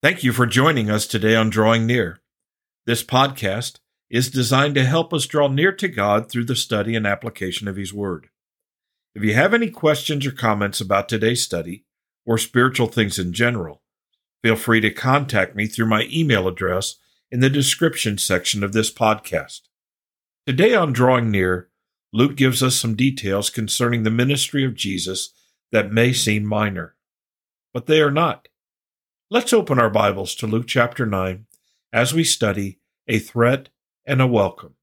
Thank 0.00 0.22
you 0.22 0.32
for 0.32 0.46
joining 0.46 0.92
us 0.92 1.08
today 1.08 1.34
on 1.34 1.50
Drawing 1.50 1.84
Near. 1.84 2.20
This 2.86 3.02
podcast 3.02 3.80
is 4.08 4.30
designed 4.30 4.76
to 4.76 4.84
help 4.84 5.12
us 5.12 5.26
draw 5.26 5.48
near 5.48 5.72
to 5.72 5.88
God 5.88 6.30
through 6.30 6.44
the 6.44 6.54
study 6.54 6.94
and 6.94 7.04
application 7.04 7.66
of 7.66 7.74
His 7.74 7.92
Word. 7.92 8.28
If 9.16 9.24
you 9.24 9.34
have 9.34 9.52
any 9.52 9.70
questions 9.70 10.24
or 10.24 10.30
comments 10.30 10.80
about 10.80 11.08
today's 11.08 11.42
study 11.42 11.84
or 12.24 12.38
spiritual 12.38 12.86
things 12.86 13.18
in 13.18 13.32
general, 13.32 13.82
feel 14.40 14.54
free 14.54 14.80
to 14.82 14.92
contact 14.92 15.56
me 15.56 15.66
through 15.66 15.86
my 15.86 16.06
email 16.12 16.46
address 16.46 16.94
in 17.32 17.40
the 17.40 17.50
description 17.50 18.18
section 18.18 18.62
of 18.62 18.72
this 18.72 18.92
podcast. 18.92 19.62
Today 20.46 20.76
on 20.76 20.92
Drawing 20.92 21.28
Near, 21.28 21.70
Luke 22.12 22.36
gives 22.36 22.62
us 22.62 22.76
some 22.76 22.94
details 22.94 23.50
concerning 23.50 24.04
the 24.04 24.10
ministry 24.12 24.64
of 24.64 24.76
Jesus 24.76 25.34
that 25.72 25.92
may 25.92 26.12
seem 26.12 26.46
minor, 26.46 26.94
but 27.74 27.86
they 27.86 28.00
are 28.00 28.12
not. 28.12 28.46
Let's 29.30 29.52
open 29.52 29.78
our 29.78 29.90
Bibles 29.90 30.34
to 30.36 30.46
Luke 30.46 30.66
chapter 30.66 31.04
9 31.04 31.44
as 31.92 32.14
we 32.14 32.24
study 32.24 32.78
a 33.06 33.18
threat 33.18 33.68
and 34.06 34.22
a 34.22 34.26
welcome. 34.26 34.76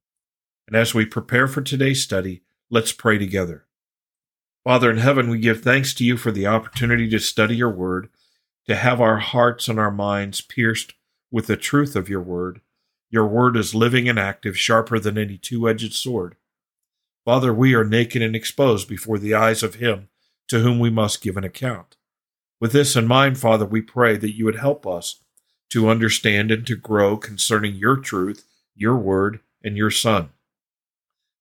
And 0.68 0.76
as 0.76 0.94
we 0.94 1.04
prepare 1.04 1.48
for 1.48 1.64
today's 1.64 2.04
study, 2.04 2.44
let's 2.70 2.92
pray 2.92 3.18
together. 3.18 3.66
Father 4.64 4.92
in 4.92 4.98
heaven, 4.98 5.32
we 5.32 5.40
give 5.40 5.64
thanks 5.64 5.96
to 5.96 6.04
you 6.04 6.16
for 6.16 6.32
the 6.32 6.46
opportunity 6.46 7.10
to 7.10 7.18
study 7.18 7.56
your 7.56 7.72
word, 7.72 8.10
to 8.68 8.76
have 8.76 9.02
our 9.02 9.18
hearts 9.18 9.68
and 9.68 9.80
our 9.80 9.90
minds 9.90 10.42
pierced 10.42 10.94
with 11.32 11.48
the 11.48 11.58
truth 11.58 11.96
of 11.96 12.08
your 12.08 12.22
word. 12.22 12.62
Your 13.10 13.26
word 13.26 13.58
is 13.58 13.74
living 13.74 14.08
and 14.08 14.20
active, 14.20 14.56
sharper 14.56 15.00
than 15.00 15.18
any 15.18 15.40
two 15.40 15.68
edged 15.68 15.96
sword. 15.96 16.36
Father, 17.26 17.52
we 17.52 17.74
are 17.74 17.84
naked 17.84 18.22
and 18.22 18.36
exposed 18.36 18.88
before 18.88 19.18
the 19.18 19.34
eyes 19.34 19.64
of 19.64 19.76
him 19.76 20.10
to 20.50 20.60
whom 20.60 20.78
we 20.78 20.92
must 20.92 21.24
give 21.24 21.36
an 21.36 21.44
account. 21.44 21.98
With 22.60 22.72
this 22.72 22.96
in 22.96 23.08
mind, 23.08 23.38
Father, 23.38 23.66
we 23.66 23.82
pray 23.82 24.18
that 24.18 24.36
you 24.36 24.46
would 24.46 24.58
help 24.58 24.88
us 24.88 25.22
to 25.70 25.90
understand 25.90 26.52
and 26.52 26.66
to 26.68 26.76
grow 26.76 27.18
concerning 27.18 27.76
your 27.76 27.98
truth, 27.98 28.46
your 28.76 28.96
word, 28.96 29.40
and 29.64 29.76
your 29.76 29.92
Son. 29.92 30.30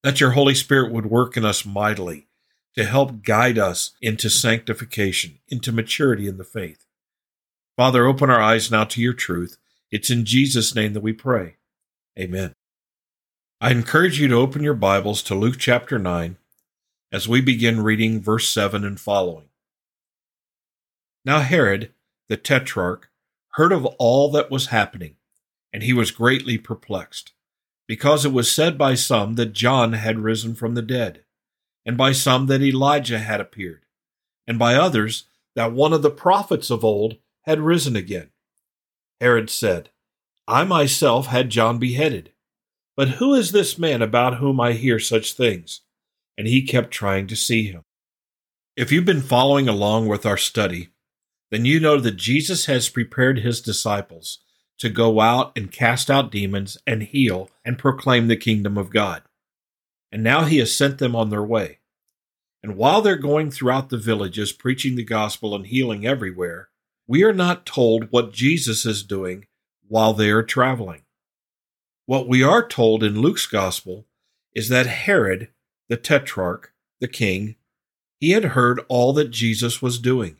That 0.03 0.19
your 0.19 0.31
Holy 0.31 0.55
Spirit 0.55 0.91
would 0.91 1.05
work 1.05 1.37
in 1.37 1.45
us 1.45 1.65
mightily 1.65 2.27
to 2.75 2.83
help 2.83 3.23
guide 3.23 3.57
us 3.57 3.93
into 4.01 4.29
sanctification, 4.29 5.39
into 5.47 5.71
maturity 5.71 6.27
in 6.27 6.37
the 6.37 6.43
faith. 6.43 6.85
Father, 7.77 8.05
open 8.05 8.29
our 8.29 8.41
eyes 8.41 8.69
now 8.69 8.83
to 8.83 9.01
your 9.01 9.13
truth. 9.13 9.57
It's 9.91 10.09
in 10.09 10.25
Jesus' 10.25 10.75
name 10.75 10.93
that 10.93 11.03
we 11.03 11.13
pray. 11.13 11.55
Amen. 12.19 12.53
I 13.61 13.71
encourage 13.71 14.19
you 14.19 14.27
to 14.27 14.35
open 14.35 14.63
your 14.63 14.73
Bibles 14.73 15.23
to 15.23 15.35
Luke 15.35 15.55
chapter 15.57 15.97
9 15.97 16.37
as 17.11 17.27
we 17.27 17.39
begin 17.39 17.81
reading 17.81 18.21
verse 18.21 18.49
7 18.49 18.83
and 18.83 18.99
following. 18.99 19.47
Now 21.25 21.39
Herod, 21.39 21.91
the 22.29 22.37
tetrarch, 22.37 23.09
heard 23.53 23.71
of 23.71 23.85
all 23.97 24.31
that 24.31 24.51
was 24.51 24.67
happening, 24.67 25.15
and 25.73 25.83
he 25.83 25.91
was 25.91 26.11
greatly 26.11 26.57
perplexed, 26.57 27.33
because 27.87 28.23
it 28.23 28.31
was 28.31 28.51
said 28.51 28.77
by 28.77 28.95
some 28.95 29.33
that 29.35 29.53
John 29.53 29.93
had 29.93 30.19
risen 30.19 30.55
from 30.55 30.75
the 30.75 30.81
dead, 30.81 31.23
and 31.85 31.97
by 31.97 32.11
some 32.11 32.45
that 32.45 32.61
Elijah 32.61 33.19
had 33.19 33.41
appeared, 33.41 33.85
and 34.47 34.59
by 34.59 34.75
others 34.75 35.25
that 35.55 35.71
one 35.71 35.93
of 35.93 36.01
the 36.01 36.11
prophets 36.11 36.69
of 36.69 36.85
old 36.85 37.17
had 37.43 37.59
risen 37.59 37.95
again. 37.95 38.29
Herod 39.19 39.49
said, 39.49 39.89
I 40.47 40.63
myself 40.63 41.27
had 41.27 41.49
John 41.49 41.79
beheaded. 41.79 42.31
But 42.95 43.09
who 43.09 43.33
is 43.33 43.51
this 43.51 43.77
man 43.77 44.01
about 44.01 44.37
whom 44.37 44.59
I 44.59 44.73
hear 44.73 44.99
such 44.99 45.33
things? 45.33 45.81
And 46.37 46.47
he 46.47 46.61
kept 46.61 46.91
trying 46.91 47.27
to 47.27 47.35
see 47.35 47.63
him. 47.63 47.83
If 48.75 48.91
you've 48.91 49.05
been 49.05 49.21
following 49.21 49.67
along 49.67 50.07
with 50.07 50.25
our 50.25 50.37
study, 50.37 50.89
then 51.55 51.63
you 51.63 51.79
know 51.79 52.01
that 52.01 52.17
Jesus 52.17 52.65
has 52.65 52.89
prepared 52.89 53.39
his 53.39 53.61
disciples 53.61 54.39
to 54.77 54.89
go 54.89 55.21
out 55.21 55.53
and 55.55 55.71
cast 55.71 56.11
out 56.11 56.29
demons 56.29 56.77
and 56.85 57.01
heal 57.01 57.49
and 57.63 57.79
proclaim 57.79 58.27
the 58.27 58.35
kingdom 58.35 58.77
of 58.77 58.89
God. 58.89 59.23
And 60.11 60.21
now 60.21 60.43
he 60.43 60.57
has 60.57 60.75
sent 60.75 60.97
them 60.97 61.15
on 61.15 61.29
their 61.29 61.45
way. 61.45 61.79
And 62.61 62.75
while 62.75 63.01
they're 63.01 63.15
going 63.15 63.51
throughout 63.51 63.89
the 63.89 63.97
villages 63.97 64.51
preaching 64.51 64.97
the 64.97 65.05
gospel 65.05 65.55
and 65.55 65.67
healing 65.67 66.05
everywhere, 66.05 66.67
we 67.07 67.23
are 67.23 67.31
not 67.31 67.65
told 67.65 68.11
what 68.11 68.33
Jesus 68.33 68.85
is 68.85 69.01
doing 69.01 69.45
while 69.87 70.11
they 70.11 70.31
are 70.31 70.43
traveling. 70.43 71.03
What 72.05 72.27
we 72.27 72.43
are 72.43 72.67
told 72.67 73.01
in 73.01 73.21
Luke's 73.21 73.45
gospel 73.45 74.07
is 74.53 74.67
that 74.67 74.87
Herod, 74.87 75.51
the 75.87 75.95
tetrarch, 75.95 76.73
the 76.99 77.07
king, 77.07 77.55
he 78.19 78.31
had 78.31 78.43
heard 78.43 78.81
all 78.89 79.13
that 79.13 79.31
Jesus 79.31 79.81
was 79.81 79.99
doing. 79.99 80.35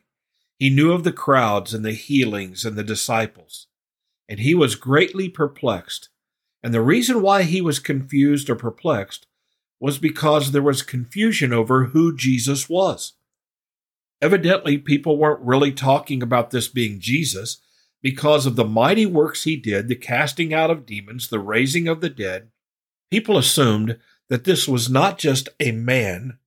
He 0.58 0.70
knew 0.70 0.92
of 0.92 1.04
the 1.04 1.12
crowds 1.12 1.74
and 1.74 1.84
the 1.84 1.94
healings 1.94 2.64
and 2.64 2.78
the 2.78 2.84
disciples, 2.84 3.68
and 4.30 4.40
he 4.40 4.56
was 4.56 4.76
greatly 4.76 5.30
perplexed. 5.30 6.10
And 6.64 6.74
the 6.74 6.82
reason 6.82 7.22
why 7.22 7.44
he 7.44 7.62
was 7.62 7.80
confused 7.80 8.50
or 8.50 8.56
perplexed 8.56 9.28
was 9.80 9.98
because 9.98 10.52
there 10.52 10.62
was 10.62 10.82
confusion 10.82 11.54
over 11.54 11.86
who 11.86 12.16
Jesus 12.16 12.70
was. 12.70 13.14
Evidently, 14.22 14.78
people 14.78 15.18
weren't 15.18 15.46
really 15.46 15.72
talking 15.72 16.24
about 16.24 16.52
this 16.52 16.68
being 16.68 17.00
Jesus 17.00 17.62
because 18.02 18.46
of 18.46 18.56
the 18.56 18.66
mighty 18.66 19.06
works 19.06 19.44
he 19.44 19.58
did, 19.58 19.88
the 19.88 19.96
casting 19.96 20.54
out 20.54 20.72
of 20.72 20.86
demons, 20.86 21.28
the 21.28 21.40
raising 21.40 21.88
of 21.88 22.02
the 22.02 22.10
dead. 22.10 22.50
People 23.12 23.38
assumed 23.38 24.00
that 24.30 24.44
this 24.46 24.68
was 24.68 24.90
not 24.90 25.18
just 25.18 25.50
a 25.60 25.72
man, 25.72 26.40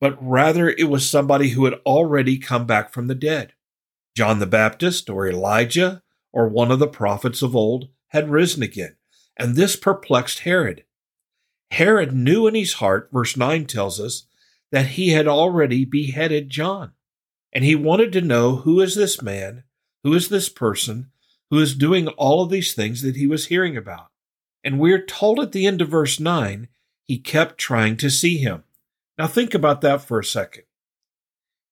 but 0.00 0.16
rather 0.20 0.70
it 0.70 0.88
was 0.88 1.08
somebody 1.08 1.50
who 1.50 1.66
had 1.66 1.74
already 1.86 2.38
come 2.38 2.66
back 2.66 2.92
from 2.92 3.06
the 3.06 3.14
dead. 3.14 3.52
John 4.16 4.38
the 4.38 4.46
Baptist 4.46 5.08
or 5.08 5.28
Elijah 5.28 6.02
or 6.32 6.48
one 6.48 6.70
of 6.70 6.78
the 6.78 6.88
prophets 6.88 7.42
of 7.42 7.54
old 7.54 7.88
had 8.08 8.30
risen 8.30 8.62
again, 8.62 8.96
and 9.36 9.54
this 9.54 9.76
perplexed 9.76 10.40
Herod. 10.40 10.84
Herod 11.70 12.12
knew 12.12 12.46
in 12.46 12.54
his 12.54 12.74
heart, 12.74 13.10
verse 13.12 13.36
9 13.36 13.66
tells 13.66 14.00
us, 14.00 14.26
that 14.72 14.86
he 14.86 15.10
had 15.10 15.26
already 15.28 15.84
beheaded 15.84 16.50
John. 16.50 16.92
And 17.52 17.64
he 17.64 17.74
wanted 17.74 18.12
to 18.12 18.20
know 18.20 18.56
who 18.56 18.80
is 18.80 18.94
this 18.94 19.20
man, 19.20 19.64
who 20.04 20.14
is 20.14 20.28
this 20.28 20.48
person, 20.48 21.10
who 21.50 21.58
is 21.58 21.74
doing 21.74 22.08
all 22.08 22.42
of 22.42 22.50
these 22.50 22.74
things 22.74 23.02
that 23.02 23.16
he 23.16 23.26
was 23.26 23.46
hearing 23.46 23.76
about. 23.76 24.08
And 24.62 24.78
we're 24.78 25.04
told 25.04 25.40
at 25.40 25.52
the 25.52 25.66
end 25.66 25.80
of 25.80 25.88
verse 25.88 26.20
9, 26.20 26.68
he 27.06 27.18
kept 27.18 27.58
trying 27.58 27.96
to 27.98 28.10
see 28.10 28.38
him. 28.38 28.62
Now 29.20 29.26
think 29.26 29.52
about 29.52 29.82
that 29.82 30.00
for 30.00 30.18
a 30.18 30.24
second. 30.24 30.62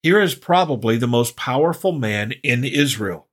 Here 0.02 0.20
is 0.20 0.34
probably 0.34 0.98
the 0.98 1.06
most 1.06 1.34
powerful 1.34 1.92
man 1.92 2.34
in 2.42 2.62
Israel. 2.62 3.28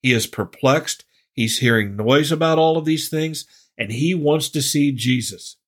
He 0.00 0.14
is 0.14 0.26
perplexed. 0.26 1.04
He's 1.34 1.58
hearing 1.58 1.94
noise 1.94 2.32
about 2.32 2.56
all 2.56 2.78
of 2.78 2.86
these 2.86 3.10
things, 3.10 3.44
and 3.76 3.92
he 3.92 4.14
wants 4.14 4.48
to 4.48 4.62
see 4.62 4.92
Jesus. 4.92 5.58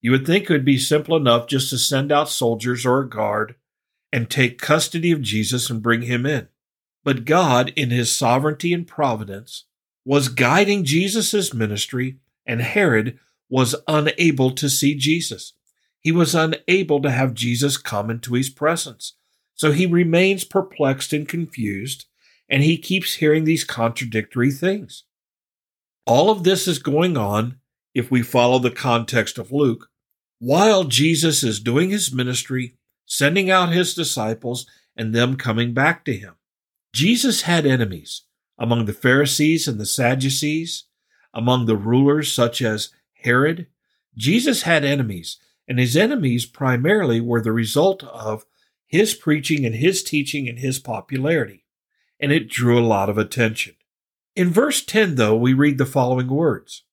You 0.00 0.12
would 0.12 0.24
think 0.24 0.44
it 0.44 0.50
would 0.50 0.64
be 0.64 0.78
simple 0.78 1.14
enough 1.14 1.46
just 1.46 1.68
to 1.68 1.76
send 1.76 2.10
out 2.10 2.30
soldiers 2.30 2.86
or 2.86 3.00
a 3.00 3.08
guard 3.08 3.56
and 4.10 4.30
take 4.30 4.58
custody 4.58 5.12
of 5.12 5.20
Jesus 5.20 5.68
and 5.68 5.82
bring 5.82 6.00
him 6.00 6.24
in. 6.24 6.48
But 7.04 7.26
God, 7.26 7.70
in 7.76 7.90
his 7.90 8.16
sovereignty 8.16 8.72
and 8.72 8.88
providence, 8.88 9.64
was 10.06 10.30
guiding 10.30 10.84
Jesus' 10.84 11.52
ministry, 11.52 12.16
and 12.46 12.62
Herod 12.62 13.18
was 13.50 13.76
unable 13.86 14.52
to 14.52 14.70
see 14.70 14.94
Jesus 14.94 15.52
he 16.00 16.12
was 16.12 16.34
unable 16.34 17.00
to 17.02 17.10
have 17.10 17.34
Jesus 17.34 17.76
come 17.76 18.10
into 18.10 18.34
his 18.34 18.50
presence. 18.50 19.14
So 19.54 19.72
he 19.72 19.86
remains 19.86 20.44
perplexed 20.44 21.12
and 21.12 21.28
confused, 21.28 22.06
and 22.48 22.62
he 22.62 22.78
keeps 22.78 23.14
hearing 23.14 23.44
these 23.44 23.64
contradictory 23.64 24.50
things. 24.50 25.04
All 26.06 26.30
of 26.30 26.44
this 26.44 26.68
is 26.68 26.78
going 26.78 27.16
on, 27.16 27.58
if 27.94 28.10
we 28.10 28.22
follow 28.22 28.58
the 28.58 28.70
context 28.70 29.38
of 29.38 29.50
Luke, 29.50 29.88
while 30.38 30.84
Jesus 30.84 31.42
is 31.42 31.58
doing 31.58 31.90
his 31.90 32.12
ministry, 32.12 32.76
sending 33.06 33.50
out 33.50 33.72
his 33.72 33.94
disciples, 33.94 34.66
and 34.96 35.14
them 35.14 35.36
coming 35.36 35.74
back 35.74 36.04
to 36.04 36.16
him. 36.16 36.34
Jesus 36.92 37.42
had 37.42 37.66
enemies 37.66 38.22
among 38.58 38.86
the 38.86 38.92
Pharisees 38.92 39.68
and 39.68 39.78
the 39.78 39.86
Sadducees, 39.86 40.84
among 41.34 41.66
the 41.66 41.76
rulers 41.76 42.32
such 42.32 42.62
as 42.62 42.90
Herod. 43.24 43.66
Jesus 44.16 44.62
had 44.62 44.84
enemies 44.84 45.38
and 45.68 45.78
his 45.78 45.96
enemies 45.96 46.46
primarily 46.46 47.20
were 47.20 47.40
the 47.40 47.52
result 47.52 48.02
of 48.04 48.46
his 48.86 49.14
preaching 49.14 49.64
and 49.64 49.74
his 49.74 50.02
teaching 50.02 50.48
and 50.48 50.58
his 50.58 50.78
popularity, 50.78 51.64
and 52.20 52.32
it 52.32 52.48
drew 52.48 52.78
a 52.78 52.86
lot 52.86 53.08
of 53.08 53.18
attention. 53.18 53.74
In 54.34 54.50
verse 54.50 54.84
10, 54.84 55.16
though, 55.16 55.36
we 55.36 55.52
read 55.52 55.78
the 55.78 55.86
following 55.86 56.28
words 56.28 56.84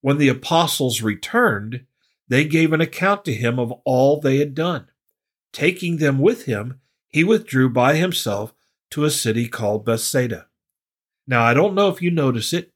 When 0.00 0.18
the 0.18 0.28
apostles 0.28 1.00
returned, 1.00 1.86
they 2.28 2.44
gave 2.44 2.72
an 2.72 2.80
account 2.80 3.24
to 3.24 3.34
him 3.34 3.58
of 3.58 3.72
all 3.84 4.20
they 4.20 4.38
had 4.38 4.54
done. 4.54 4.88
Taking 5.52 5.98
them 5.98 6.18
with 6.18 6.44
him, 6.46 6.80
he 7.08 7.24
withdrew 7.24 7.70
by 7.70 7.96
himself 7.96 8.54
to 8.90 9.04
a 9.04 9.10
city 9.10 9.48
called 9.48 9.84
Bethsaida. 9.84 10.46
Now, 11.26 11.42
I 11.42 11.54
don't 11.54 11.74
know 11.74 11.88
if 11.88 12.02
you 12.02 12.10
notice 12.10 12.52
it, 12.52 12.70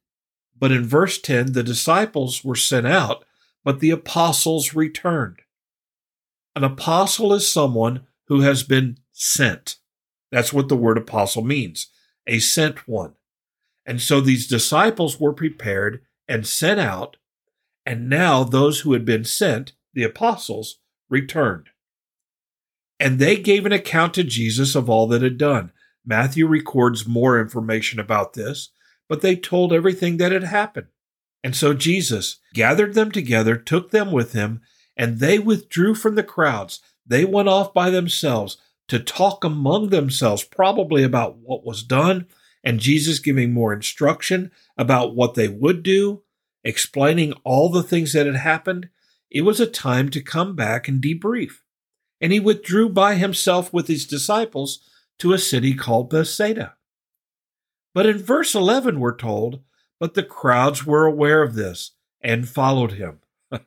but 0.58 0.72
in 0.72 0.84
verse 0.84 1.18
10, 1.18 1.52
the 1.52 1.62
disciples 1.62 2.44
were 2.44 2.56
sent 2.56 2.86
out 2.86 3.25
but 3.66 3.80
the 3.80 3.90
apostles 3.90 4.74
returned. 4.74 5.40
An 6.54 6.62
apostle 6.62 7.34
is 7.34 7.48
someone 7.48 8.06
who 8.28 8.42
has 8.42 8.62
been 8.62 8.98
sent. 9.10 9.78
That's 10.30 10.52
what 10.52 10.68
the 10.68 10.76
word 10.76 10.96
apostle 10.96 11.42
means 11.42 11.88
a 12.28 12.38
sent 12.38 12.86
one. 12.86 13.14
And 13.84 14.00
so 14.00 14.20
these 14.20 14.46
disciples 14.46 15.18
were 15.18 15.32
prepared 15.32 16.02
and 16.28 16.46
sent 16.46 16.78
out, 16.78 17.16
and 17.84 18.08
now 18.08 18.44
those 18.44 18.80
who 18.80 18.92
had 18.92 19.04
been 19.04 19.24
sent, 19.24 19.72
the 19.94 20.04
apostles, 20.04 20.78
returned. 21.10 21.70
And 23.00 23.18
they 23.18 23.36
gave 23.36 23.66
an 23.66 23.72
account 23.72 24.14
to 24.14 24.22
Jesus 24.22 24.76
of 24.76 24.88
all 24.88 25.08
that 25.08 25.22
had 25.22 25.38
done. 25.38 25.72
Matthew 26.04 26.46
records 26.46 27.06
more 27.06 27.40
information 27.40 27.98
about 27.98 28.34
this, 28.34 28.70
but 29.08 29.22
they 29.22 29.34
told 29.34 29.72
everything 29.72 30.18
that 30.18 30.30
had 30.30 30.44
happened. 30.44 30.86
And 31.44 31.54
so 31.54 31.74
Jesus 31.74 32.40
gathered 32.54 32.94
them 32.94 33.12
together, 33.12 33.56
took 33.56 33.90
them 33.90 34.10
with 34.10 34.32
him, 34.32 34.60
and 34.96 35.18
they 35.18 35.38
withdrew 35.38 35.94
from 35.94 36.14
the 36.14 36.22
crowds. 36.22 36.80
They 37.06 37.24
went 37.24 37.48
off 37.48 37.72
by 37.72 37.90
themselves 37.90 38.56
to 38.88 38.98
talk 38.98 39.44
among 39.44 39.88
themselves, 39.90 40.44
probably 40.44 41.02
about 41.02 41.36
what 41.38 41.64
was 41.64 41.82
done, 41.82 42.26
and 42.64 42.80
Jesus 42.80 43.18
giving 43.18 43.52
more 43.52 43.72
instruction 43.72 44.50
about 44.76 45.14
what 45.14 45.34
they 45.34 45.48
would 45.48 45.82
do, 45.82 46.22
explaining 46.64 47.32
all 47.44 47.68
the 47.68 47.82
things 47.82 48.12
that 48.12 48.26
had 48.26 48.36
happened. 48.36 48.88
It 49.30 49.42
was 49.42 49.60
a 49.60 49.66
time 49.66 50.08
to 50.10 50.20
come 50.20 50.56
back 50.56 50.88
and 50.88 51.02
debrief. 51.02 51.60
And 52.20 52.32
he 52.32 52.40
withdrew 52.40 52.88
by 52.88 53.14
himself 53.14 53.72
with 53.72 53.88
his 53.88 54.06
disciples 54.06 54.80
to 55.18 55.32
a 55.32 55.38
city 55.38 55.74
called 55.74 56.10
Bethsaida. 56.10 56.74
But 57.94 58.06
in 58.06 58.18
verse 58.18 58.54
11, 58.54 59.00
we're 59.00 59.16
told, 59.16 59.60
but 59.98 60.14
the 60.14 60.22
crowds 60.22 60.84
were 60.84 61.06
aware 61.06 61.42
of 61.42 61.54
this 61.54 61.92
and 62.20 62.48
followed 62.48 62.92
him. 62.92 63.20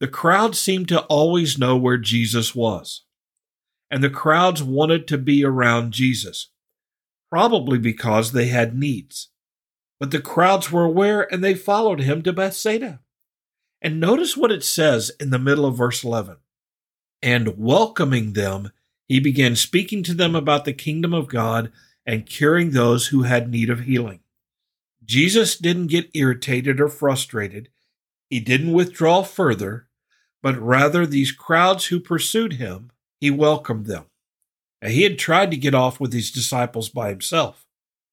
the 0.00 0.08
crowds 0.08 0.58
seemed 0.58 0.88
to 0.88 1.02
always 1.02 1.58
know 1.58 1.76
where 1.76 1.98
Jesus 1.98 2.54
was, 2.54 3.04
and 3.90 4.02
the 4.02 4.10
crowds 4.10 4.62
wanted 4.62 5.06
to 5.08 5.18
be 5.18 5.44
around 5.44 5.92
Jesus, 5.92 6.48
probably 7.30 7.78
because 7.78 8.32
they 8.32 8.46
had 8.46 8.76
needs. 8.76 9.28
But 10.00 10.10
the 10.10 10.20
crowds 10.20 10.72
were 10.72 10.82
aware 10.82 11.32
and 11.32 11.44
they 11.44 11.54
followed 11.54 12.00
him 12.00 12.22
to 12.22 12.32
Bethsaida. 12.32 12.98
And 13.80 14.00
notice 14.00 14.36
what 14.36 14.50
it 14.50 14.64
says 14.64 15.12
in 15.20 15.30
the 15.30 15.38
middle 15.38 15.64
of 15.64 15.76
verse 15.76 16.02
11. 16.02 16.38
And 17.22 17.56
welcoming 17.56 18.32
them, 18.32 18.72
he 19.06 19.20
began 19.20 19.54
speaking 19.54 20.02
to 20.04 20.14
them 20.14 20.34
about 20.34 20.64
the 20.64 20.72
kingdom 20.72 21.14
of 21.14 21.28
God 21.28 21.70
and 22.04 22.26
curing 22.26 22.70
those 22.70 23.08
who 23.08 23.22
had 23.22 23.48
need 23.48 23.70
of 23.70 23.80
healing. 23.80 24.20
Jesus 25.04 25.56
didn't 25.56 25.88
get 25.88 26.10
irritated 26.14 26.80
or 26.80 26.88
frustrated. 26.88 27.68
He 28.28 28.40
didn't 28.40 28.72
withdraw 28.72 29.22
further, 29.22 29.88
but 30.42 30.60
rather 30.60 31.06
these 31.06 31.32
crowds 31.32 31.86
who 31.86 32.00
pursued 32.00 32.54
him, 32.54 32.90
he 33.20 33.30
welcomed 33.30 33.86
them. 33.86 34.06
Now, 34.80 34.88
he 34.88 35.02
had 35.02 35.18
tried 35.18 35.50
to 35.50 35.56
get 35.56 35.74
off 35.74 36.00
with 36.00 36.12
his 36.12 36.30
disciples 36.30 36.88
by 36.88 37.10
himself, 37.10 37.66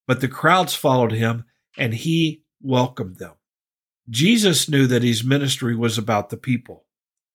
but 0.08 0.22
the 0.22 0.28
crowds 0.28 0.76
followed 0.76 1.12
him 1.12 1.46
and 1.78 1.94
he 1.94 2.44
welcomed 2.62 3.18
them. 3.18 3.34
Jesus 4.10 4.68
knew 4.70 4.88
that 4.88 5.04
his 5.04 5.24
ministry 5.24 5.76
was 5.76 5.98
about 5.98 6.30
the 6.30 6.38
people. 6.38 6.86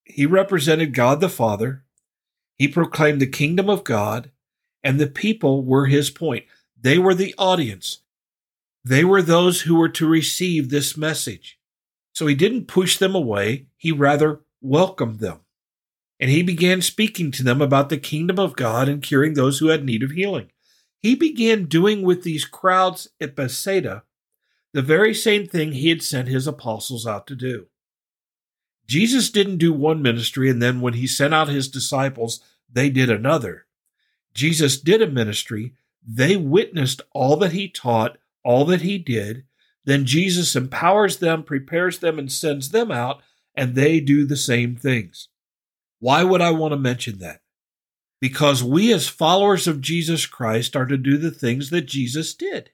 He 0.05 0.27
represented 0.27 0.95
God 0.95 1.21
the 1.21 1.29
Father. 1.29 1.85
He 2.57 2.69
proclaimed 2.69 3.21
the 3.21 3.27
kingdom 3.27 3.69
of 3.69 3.85
God, 3.85 4.31
and 4.83 5.01
the 5.01 5.07
people 5.07 5.65
were 5.65 5.87
his 5.87 6.11
point. 6.11 6.45
They 6.81 6.99
were 6.99 7.15
the 7.15 7.35
audience. 7.39 8.01
They 8.85 9.05
were 9.05 9.23
those 9.23 9.63
who 9.63 9.77
were 9.77 9.89
to 9.91 10.07
receive 10.07 10.69
this 10.69 10.97
message. 10.97 11.59
So 12.13 12.27
he 12.27 12.35
didn't 12.35 12.69
push 12.69 12.99
them 12.99 13.15
away, 13.15 13.67
he 13.77 13.91
rather 13.91 14.43
welcomed 14.61 15.21
them. 15.21 15.41
And 16.21 16.31
he 16.31 16.43
began 16.43 16.81
speaking 16.81 17.31
to 17.33 17.43
them 17.43 17.61
about 17.61 17.89
the 17.89 17.99
kingdom 17.99 18.39
of 18.39 18.57
God 18.57 18.89
and 18.89 19.03
curing 19.03 19.35
those 19.35 19.59
who 19.59 19.69
had 19.69 19.85
need 19.85 20.03
of 20.03 20.13
healing. 20.13 20.51
He 21.01 21.15
began 21.15 21.65
doing 21.65 22.03
with 22.03 22.23
these 22.23 22.45
crowds 22.45 23.09
at 23.21 23.37
Bethsaida 23.37 24.05
the 24.73 24.83
very 24.83 25.15
same 25.15 25.47
thing 25.47 25.73
he 25.73 25.89
had 25.89 26.03
sent 26.03 26.29
his 26.29 26.47
apostles 26.47 27.07
out 27.07 27.27
to 27.29 27.37
do. 27.37 27.67
Jesus 28.87 29.31
didn't 29.31 29.59
do 29.59 29.73
one 29.73 30.03
ministry 30.03 30.51
and 30.51 30.61
then 30.61 30.81
when 30.81 30.95
he 30.95 31.07
sent 31.07 31.33
out 31.33 31.49
his 31.49 31.69
disciples, 31.69 32.41
they 32.71 32.91
did 32.91 33.11
another. 33.11 33.67
Jesus 34.35 34.81
did 34.81 35.01
a 35.01 35.07
ministry, 35.07 35.75
they 36.07 36.37
witnessed 36.37 37.03
all 37.13 37.37
that 37.37 37.53
he 37.53 37.69
taught, 37.69 38.19
all 38.45 38.65
that 38.67 38.83
he 38.83 38.99
did. 38.99 39.45
Then 39.85 40.07
Jesus 40.07 40.55
empowers 40.57 41.19
them, 41.19 41.43
prepares 41.43 41.99
them, 41.99 42.19
and 42.19 42.31
sends 42.31 42.71
them 42.71 42.91
out, 42.91 43.23
and 43.55 43.75
they 43.75 44.01
do 44.01 44.25
the 44.25 44.37
same 44.37 44.77
things. 44.77 45.29
Why 45.99 46.25
would 46.25 46.41
I 46.41 46.51
want 46.51 46.73
to 46.73 46.79
mention 46.79 47.19
that? 47.19 47.41
Because 48.21 48.63
we, 48.63 48.93
as 48.93 49.09
followers 49.09 49.67
of 49.67 49.81
Jesus 49.81 50.27
Christ, 50.27 50.77
are 50.77 50.87
to 50.87 50.97
do 50.97 51.19
the 51.19 51.31
things 51.31 51.71
that 51.71 51.83
Jesus 51.83 52.35
did. 52.35 52.71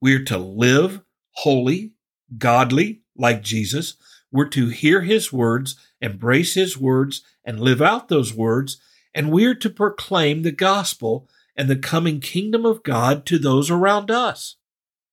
We 0.00 0.14
are 0.14 0.24
to 0.24 0.38
live 0.38 1.02
holy, 1.32 1.92
godly, 2.38 3.02
like 3.16 3.42
Jesus. 3.42 3.94
We're 4.30 4.48
to 4.50 4.68
hear 4.68 5.02
his 5.02 5.32
words, 5.32 5.76
embrace 6.00 6.54
his 6.54 6.78
words, 6.78 7.22
and 7.44 7.60
live 7.60 7.82
out 7.82 8.08
those 8.08 8.34
words. 8.34 8.78
And 9.14 9.30
we're 9.30 9.54
to 9.56 9.70
proclaim 9.70 10.42
the 10.42 10.52
gospel 10.52 11.28
and 11.56 11.68
the 11.68 11.76
coming 11.76 12.20
kingdom 12.20 12.64
of 12.64 12.82
God 12.82 13.26
to 13.26 13.38
those 13.38 13.70
around 13.70 14.10
us. 14.10 14.56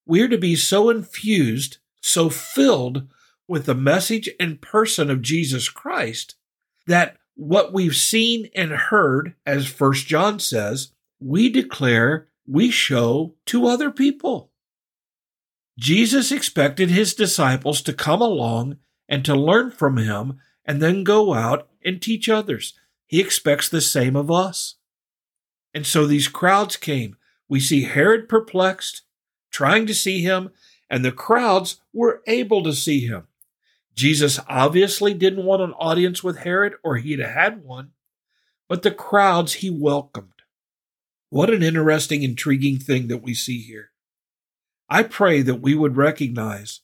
We're 0.09 0.27
to 0.29 0.39
be 0.39 0.55
so 0.55 0.89
infused, 0.89 1.77
so 2.01 2.31
filled 2.31 3.07
with 3.47 3.67
the 3.67 3.75
message 3.75 4.27
and 4.39 4.59
person 4.59 5.11
of 5.11 5.21
Jesus 5.21 5.69
Christ 5.69 6.33
that 6.87 7.17
what 7.35 7.73
we've 7.73 7.95
seen 7.95 8.49
and 8.55 8.71
heard, 8.71 9.35
as 9.45 9.67
First 9.67 10.07
John 10.07 10.39
says, 10.39 10.93
we 11.19 11.47
declare, 11.47 12.27
we 12.47 12.71
show 12.71 13.35
to 13.45 13.67
other 13.67 13.91
people. 13.91 14.49
Jesus 15.77 16.31
expected 16.31 16.89
his 16.89 17.13
disciples 17.13 17.79
to 17.83 17.93
come 17.93 18.19
along 18.19 18.77
and 19.07 19.23
to 19.25 19.35
learn 19.35 19.69
from 19.69 19.97
him 19.97 20.39
and 20.65 20.81
then 20.81 21.03
go 21.03 21.35
out 21.35 21.69
and 21.85 22.01
teach 22.01 22.27
others. 22.27 22.73
He 23.05 23.21
expects 23.21 23.69
the 23.69 23.79
same 23.79 24.15
of 24.15 24.31
us. 24.31 24.77
And 25.71 25.85
so 25.85 26.07
these 26.07 26.27
crowds 26.27 26.77
came. 26.77 27.15
We 27.47 27.59
see 27.59 27.83
Herod 27.83 28.27
perplexed 28.27 29.03
trying 29.51 29.85
to 29.87 29.93
see 29.93 30.21
him, 30.21 30.51
and 30.89 31.03
the 31.03 31.11
crowds 31.11 31.81
were 31.93 32.21
able 32.27 32.63
to 32.63 32.73
see 32.73 33.05
him. 33.05 33.27
Jesus 33.95 34.39
obviously 34.47 35.13
didn't 35.13 35.45
want 35.45 35.61
an 35.61 35.73
audience 35.73 36.23
with 36.23 36.39
Herod, 36.39 36.73
or 36.83 36.97
he'd 36.97 37.19
have 37.19 37.31
had 37.31 37.63
one, 37.63 37.91
but 38.67 38.83
the 38.83 38.91
crowds 38.91 39.55
he 39.55 39.69
welcomed. 39.69 40.29
What 41.29 41.53
an 41.53 41.61
interesting, 41.61 42.23
intriguing 42.23 42.79
thing 42.79 43.07
that 43.07 43.21
we 43.21 43.33
see 43.33 43.61
here. 43.61 43.91
I 44.89 45.03
pray 45.03 45.41
that 45.43 45.61
we 45.61 45.75
would 45.75 45.97
recognize 45.97 46.81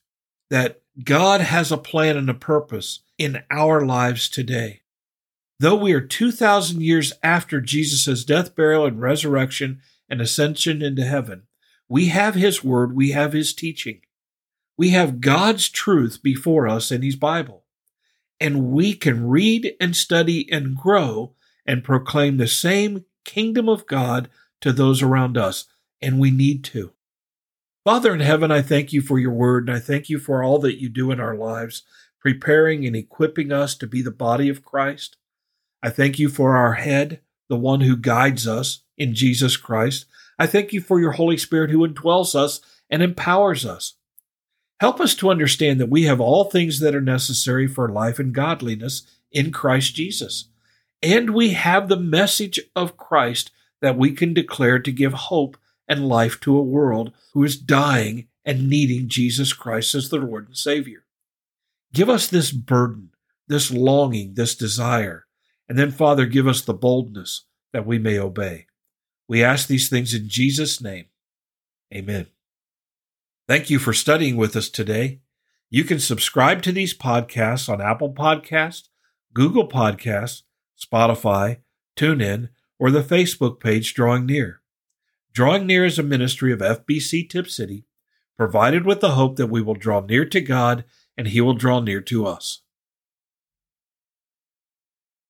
that 0.50 0.82
God 1.04 1.42
has 1.42 1.72
a 1.72 1.78
plan 1.78 2.18
and 2.18 2.30
a 2.30 2.36
purpose 2.36 3.00
in 3.18 3.44
our 3.50 3.86
lives 3.86 4.30
today. 4.30 4.82
Though 5.60 5.76
we 5.76 5.94
are 5.94 6.02
2,000 6.02 6.82
years 6.82 7.14
after 7.24 7.62
Jesus' 7.62 8.26
death, 8.26 8.56
burial, 8.56 8.86
and 8.86 9.02
resurrection 9.02 9.82
and 10.10 10.22
ascension 10.22 10.82
into 10.82 11.06
heaven, 11.06 11.44
we 11.88 12.08
have 12.08 12.36
His 12.36 12.64
Word, 12.64 12.96
we 12.96 13.12
have 13.12 13.34
His 13.34 13.54
teaching. 13.54 14.02
We 14.78 14.90
have 14.90 15.22
God's 15.22 15.70
truth 15.70 16.22
before 16.22 16.68
us 16.68 16.92
in 16.92 17.02
His 17.02 17.16
Bible. 17.16 17.64
And 18.40 18.72
we 18.72 18.94
can 18.94 19.28
read 19.28 19.76
and 19.80 19.96
study 19.96 20.52
and 20.52 20.76
grow 20.76 21.34
and 21.66 21.84
proclaim 21.84 22.38
the 22.38 22.48
same 22.48 23.06
kingdom 23.24 23.70
of 23.70 23.88
God 23.88 24.30
to 24.62 24.74
those 24.74 25.02
around 25.02 25.38
us. 25.38 25.66
And 26.02 26.20
we 26.20 26.32
need 26.32 26.64
to. 26.66 26.92
Father 27.86 28.14
in 28.14 28.20
heaven, 28.20 28.52
I 28.52 28.62
thank 28.62 28.92
you 28.92 29.02
for 29.02 29.20
your 29.20 29.32
word 29.32 29.68
and 29.68 29.78
I 29.78 29.80
thank 29.80 30.10
you 30.10 30.18
for 30.18 30.44
all 30.44 30.60
that 30.60 30.82
you 30.82 30.90
do 30.90 31.12
in 31.12 31.20
our 31.20 31.36
lives, 31.36 31.84
preparing 32.20 32.86
and 32.86 32.96
equipping 32.96 33.52
us 33.52 33.76
to 33.76 33.88
be 33.88 34.02
the 34.02 34.12
body 34.12 34.50
of 34.50 34.66
Christ. 34.66 35.18
I 35.84 35.92
thank 35.92 36.18
you 36.18 36.28
for 36.28 36.58
our 36.58 36.74
head, 36.74 37.22
the 37.48 37.56
one 37.56 37.82
who 37.82 37.96
guides 37.96 38.48
us 38.48 38.82
in 38.98 39.14
Jesus 39.14 39.56
Christ. 39.56 40.08
I 40.38 40.48
thank 40.48 40.74
you 40.74 40.82
for 40.82 41.00
your 41.00 41.14
Holy 41.14 41.38
Spirit 41.38 41.72
who 41.72 41.88
indwells 41.88 42.36
us 42.36 42.62
and 42.90 43.02
empowers 43.02 43.66
us. 43.66 43.94
Help 44.80 45.00
us 45.00 45.16
to 45.16 45.30
understand 45.30 45.80
that 45.80 45.90
we 45.90 46.04
have 46.04 46.20
all 46.20 46.46
things 46.46 46.80
that 46.80 46.96
are 46.96 47.02
necessary 47.02 47.68
for 47.68 47.90
life 47.90 48.20
and 48.20 48.34
godliness 48.34 49.04
in 49.32 49.52
Christ 49.52 49.96
Jesus. 49.96 50.50
And 51.02 51.32
we 51.32 51.52
have 51.52 51.88
the 51.88 52.00
message 52.00 52.60
of 52.76 52.98
Christ 52.98 53.52
that 53.82 53.98
we 53.98 54.12
can 54.12 54.34
declare 54.34 54.80
to 54.80 54.92
give 54.92 55.14
hope 55.14 55.58
and 55.88 56.08
life 56.08 56.40
to 56.42 56.58
a 56.58 56.64
world 56.64 57.14
who 57.34 57.44
is 57.44 57.58
dying 57.58 58.28
and 58.44 58.70
needing 58.70 59.08
Jesus 59.08 59.54
Christ 59.54 59.96
as 59.96 60.10
the 60.10 60.18
Lord 60.18 60.48
and 60.48 60.58
Savior. 60.58 61.06
Give 61.94 62.10
us 62.10 62.28
this 62.28 62.52
burden, 62.52 63.12
this 63.48 63.72
longing, 63.72 64.34
this 64.34 64.56
desire, 64.56 65.26
and 65.68 65.80
then, 65.80 65.92
Father, 65.92 66.26
give 66.26 66.48
us 66.48 66.62
the 66.62 66.74
boldness 66.74 67.46
that 67.74 67.86
we 67.86 67.98
may 67.98 68.20
obey. 68.20 68.68
We 69.28 69.44
ask 69.44 69.68
these 69.68 69.90
things 69.90 70.14
in 70.14 70.30
Jesus' 70.30 70.82
name. 70.82 71.06
Amen. 71.94 72.28
Thank 73.48 73.70
you 73.70 73.80
for 73.80 73.94
studying 73.94 74.38
with 74.38 74.56
us 74.56 74.70
today. 74.70 75.22
You 75.70 75.84
can 75.84 76.00
subscribe 76.00 76.62
to 76.64 76.72
these 76.72 76.98
podcasts 76.98 77.70
on 77.70 77.82
Apple 77.82 78.14
Podcasts, 78.14 78.90
Google 79.34 79.68
Podcasts, 79.68 80.44
Spotify, 80.80 81.58
TuneIn, 81.96 82.50
or 82.80 82.92
the 82.92 83.02
Facebook 83.02 83.60
page 83.60 83.94
Drawing 83.94 84.26
Near. 84.26 84.62
Drawing 85.34 85.66
Near 85.66 85.86
is 85.86 86.00
a 86.00 86.04
ministry 86.04 86.52
of 86.54 86.60
FBC 86.60 87.30
Tipp 87.30 87.50
City. 87.50 87.86
provided 88.38 88.86
with 88.86 89.00
the 89.00 89.12
hope 89.12 89.38
that 89.38 89.48
we 89.48 89.62
will 89.62 89.76
draw 89.76 90.02
near 90.02 90.26
to 90.26 90.42
God 90.42 90.84
and 91.18 91.28
He 91.28 91.40
will 91.40 91.54
draw 91.54 91.80
near 91.80 92.02
to 92.02 92.26
us. 92.26 92.62